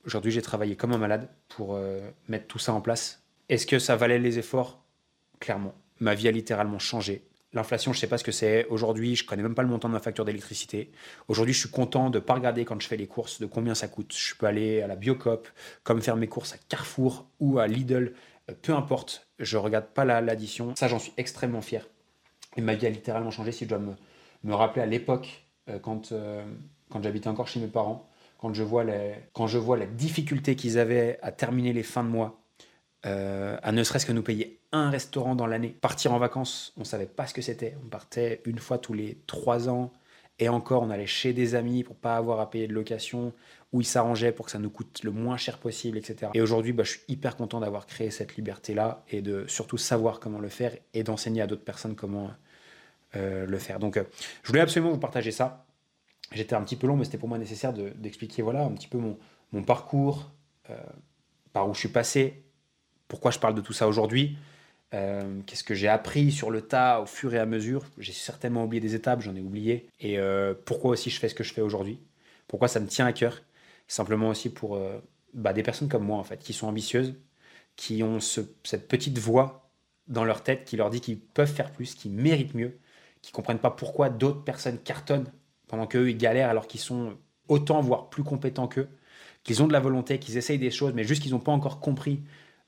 [0.07, 3.25] Aujourd'hui, j'ai travaillé comme un malade pour euh, mettre tout ça en place.
[3.49, 4.81] Est-ce que ça valait les efforts?
[5.41, 5.75] Clairement.
[5.99, 7.25] Ma vie a littéralement changé.
[7.53, 8.67] L'inflation, je sais pas ce que c'est.
[8.67, 10.93] Aujourd'hui, je connais même pas le montant de ma facture d'électricité.
[11.27, 13.89] Aujourd'hui, je suis content de pas regarder quand je fais les courses de combien ça
[13.89, 14.15] coûte.
[14.17, 15.49] Je peux aller à la Biocop,
[15.83, 18.13] comme faire mes courses à Carrefour ou à Lidl.
[18.49, 20.77] Euh, peu importe, je regarde pas l'addition.
[20.77, 21.85] Ça, j'en suis extrêmement fier.
[22.57, 23.51] Et ma vie a littéralement changé.
[23.51, 23.95] Si je dois me,
[24.45, 26.13] me rappeler à l'époque, euh, quand,
[26.91, 31.73] quand j'habitais encore chez mes parents, quand je vois, la difficulté qu'ils avaient à terminer
[31.73, 32.41] les fins de mois,
[33.03, 35.77] à ne serait-ce que nous payer un restaurant dans l'année.
[35.81, 37.77] Partir en vacances, on savait pas ce que c'était.
[37.85, 39.93] On partait une fois tous les trois ans.
[40.39, 43.33] Et encore, on allait chez des amis pour pas avoir à payer de location,
[43.73, 46.31] où ils s'arrangeaient pour que ça nous coûte le moins cher possible, etc.
[46.35, 50.21] Et aujourd'hui, bah, je suis hyper content d'avoir créé cette liberté-là et de surtout savoir
[50.21, 52.31] comment le faire et d'enseigner à d'autres personnes comment
[53.15, 53.79] euh, le faire.
[53.79, 54.05] Donc, euh,
[54.43, 55.66] je voulais absolument vous partager ça.
[56.33, 58.99] J'étais un petit peu long, mais c'était pour moi nécessaire d'expliquer voilà, un petit peu
[58.99, 59.19] mon,
[59.53, 60.31] mon parcours,
[60.71, 60.77] euh,
[61.53, 62.45] par où je suis passé,
[63.09, 64.37] pourquoi je parle de tout ça aujourd'hui.
[64.95, 68.65] Euh, qu'est-ce que j'ai appris sur le tas au fur et à mesure J'ai certainement
[68.65, 69.89] oublié des étapes, j'en ai oublié.
[70.01, 72.01] Et euh, pourquoi aussi je fais ce que je fais aujourd'hui?
[72.49, 73.43] Pourquoi ça me tient à cœur?
[73.89, 74.79] Simplement aussi pour
[75.33, 77.15] bah, des personnes comme moi, en fait, qui sont ambitieuses,
[77.77, 79.71] qui ont cette petite voix
[80.09, 82.79] dans leur tête qui leur dit qu'ils peuvent faire plus, qu'ils méritent mieux,
[83.23, 85.31] qui comprennent pas pourquoi d'autres personnes cartonnent
[85.69, 87.17] pendant qu'eux, ils galèrent alors qu'ils sont
[87.49, 88.89] autant, voire plus compétents qu'eux,
[89.45, 91.81] qu'ils ont de la volonté, qu'ils essayent des choses, mais juste qu'ils n'ont pas encore
[91.81, 92.23] compris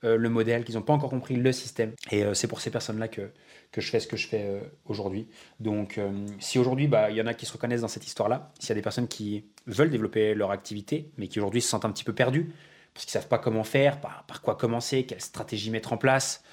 [0.04, 1.92] euh, le modèle, qu'ils n'ont pas encore compris le système.
[2.12, 3.32] Et euh, c'est pour ces personnes-là que,
[3.72, 5.26] que je fais ce que je fais euh, aujourd'hui.
[5.58, 6.00] Donc
[6.38, 8.72] si aujourd'hui, bah, il y en a qui se reconnaissent dans cette histoire-là, s'il y
[8.72, 12.04] a des personnes qui veulent développer leur activité, mais qui aujourd'hui se sentent un petit
[12.04, 12.52] peu perdus,
[12.94, 16.44] parce qu'ils ne savent pas comment faire, par, quoi commencer, quelle stratégie mettre en place,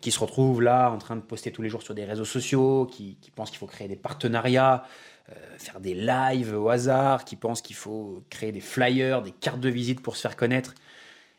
[0.00, 2.86] qui se retrouvent là en train de poster tous les jours sur des réseaux sociaux,
[2.86, 4.84] qui pensent qu'il faut créer des partenariats,
[5.58, 9.68] faire des lives au hasard, qui pensent qu'il faut créer des flyers, des cartes de
[9.68, 10.74] visite pour se faire connaître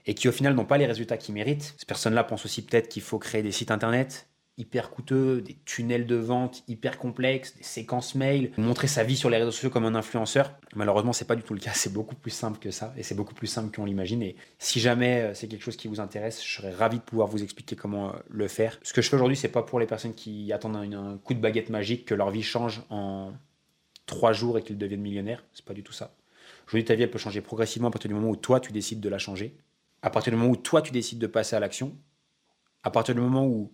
[0.06, 1.76] et qui au final n'ont pas les résultats qu'ils méritent.
[1.78, 6.06] Ces personnes-là pensent aussi peut-être qu'il faut créer des sites internet hyper coûteux, des tunnels
[6.06, 9.86] de vente hyper complexes, des séquences mail, montrer sa vie sur les réseaux sociaux comme
[9.86, 10.54] un influenceur.
[10.76, 13.16] Malheureusement, c'est pas du tout le cas, c'est beaucoup plus simple que ça et c'est
[13.16, 16.44] beaucoup plus simple qu'on l'imagine et si jamais euh, c'est quelque chose qui vous intéresse,
[16.46, 18.78] je serais ravi de pouvoir vous expliquer comment euh, le faire.
[18.84, 21.40] Ce que je fais aujourd'hui, c'est pas pour les personnes qui attendent un, coup de
[21.40, 23.32] baguette magique que leur vie change en
[24.10, 26.14] trois jours et qu'ils deviennent millionnaires, c'est pas du tout ça.
[26.68, 29.10] Aujourd'hui, ta vie peut changer progressivement à partir du moment où toi tu décides de
[29.10, 29.56] la changer
[30.02, 31.96] à partir du moment où toi tu décides de passer à l'action,
[32.84, 33.72] à partir du moment où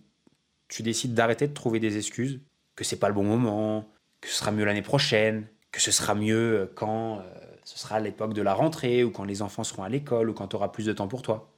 [0.68, 2.40] tu décides d'arrêter de trouver des excuses,
[2.74, 3.88] que c'est pas le bon moment,
[4.20, 7.22] que ce sera mieux l'année prochaine, que ce sera mieux euh, quand euh,
[7.64, 10.48] ce sera l'époque de la rentrée ou quand les enfants seront à l'école ou quand
[10.48, 11.52] tu auras plus de temps pour toi.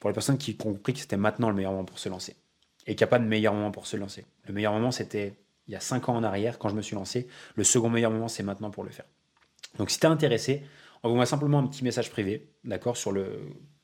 [0.00, 2.34] Pour les personnes qui ont compris que c'était maintenant le meilleur moment pour se lancer
[2.86, 4.26] et qu'il n'y a pas de meilleur moment pour se lancer.
[4.46, 5.34] Le meilleur moment c'était
[5.68, 7.28] il y a 5 ans en arrière quand je me suis lancé.
[7.56, 9.06] Le second meilleur moment c'est maintenant pour le faire.
[9.78, 10.62] Donc si tu es intéressé,
[11.02, 13.40] envoie-moi simplement un petit message privé, d'accord, sur le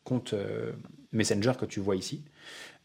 [0.09, 0.73] compte euh,
[1.13, 2.25] Messenger que tu vois ici.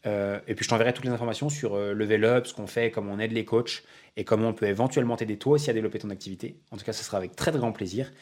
[0.06, 2.90] Euh, et puis je t'enverrai toutes les informations sur euh, Level Up, ce qu'on fait,
[2.90, 3.82] comment on aide les coachs
[4.16, 6.60] et comment on peut éventuellement t'aider toi aussi à développer ton activité.
[6.70, 8.12] En tout cas, ce sera avec très très grand plaisir.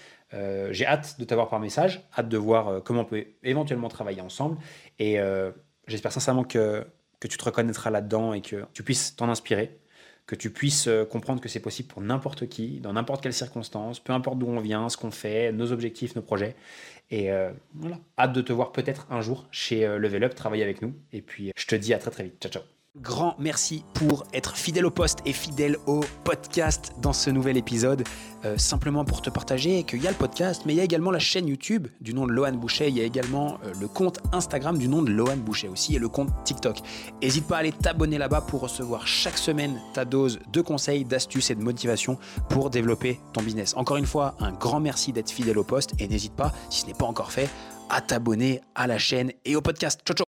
[0.70, 4.56] J'ai hâte de t'avoir par message, hâte de voir comment on peut éventuellement travailler ensemble.
[4.98, 5.18] Et
[5.86, 6.86] j'espère sincèrement que,
[7.20, 9.81] que tu te reconnaîtras là-dedans et que tu puisses t'en inspirer
[10.26, 14.12] que tu puisses comprendre que c'est possible pour n'importe qui, dans n'importe quelle circonstance, peu
[14.12, 16.54] importe d'où on vient, ce qu'on fait, nos objectifs, nos projets.
[17.12, 20.62] Et euh, voilà, hâte de te voir peut-être un jour chez euh, Level Up, travailler
[20.62, 20.94] avec nous.
[21.12, 22.40] Et puis, je te dis à très très vite.
[22.40, 22.71] Ciao, ciao.
[23.00, 28.04] Grand merci pour être fidèle au poste et fidèle au podcast dans ce nouvel épisode.
[28.44, 31.10] Euh, simplement pour te partager qu'il y a le podcast, mais il y a également
[31.10, 32.88] la chaîne YouTube du nom de Lohan Boucher.
[32.88, 35.98] Il y a également euh, le compte Instagram du nom de Lohan Boucher aussi et
[35.98, 36.80] le compte TikTok.
[37.22, 41.50] N'hésite pas à aller t'abonner là-bas pour recevoir chaque semaine ta dose de conseils, d'astuces
[41.50, 42.18] et de motivation
[42.50, 43.72] pour développer ton business.
[43.74, 46.86] Encore une fois, un grand merci d'être fidèle au poste et n'hésite pas, si ce
[46.88, 47.48] n'est pas encore fait,
[47.88, 50.02] à t'abonner à la chaîne et au podcast.
[50.04, 50.31] Ciao, ciao